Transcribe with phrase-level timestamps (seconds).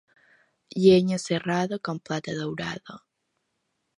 [0.85, 2.99] Llenya serrada, com plata daurada.